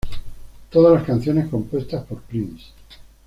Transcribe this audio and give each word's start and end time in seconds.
Todas 0.71 0.93
las 0.95 1.03
canciones 1.05 1.47
compuestas 1.47 2.03
por 2.07 2.21
Prince. 2.23 2.71